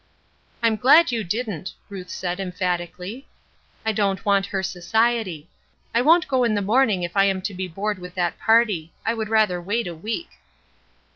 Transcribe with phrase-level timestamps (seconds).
[0.63, 3.27] "I am glad you didn't," Ruth said, emphatically.
[3.85, 5.47] "I don't want her society.
[5.93, 8.93] I won't go in the morning if I am to be bored with that party;
[9.05, 10.31] I would rather wait a week."